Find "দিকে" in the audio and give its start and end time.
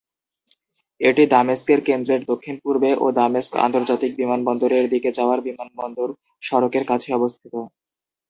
4.93-5.09